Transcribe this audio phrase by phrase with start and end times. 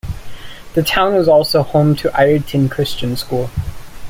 [0.73, 3.51] The town is also home to Ireton Christian School.